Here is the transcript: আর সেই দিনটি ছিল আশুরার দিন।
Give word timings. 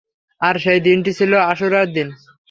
আর 0.41 0.55
সেই 0.57 0.79
দিনটি 0.79 1.11
ছিল 1.13 1.31
আশুরার 1.51 1.87
দিন। 1.93 2.07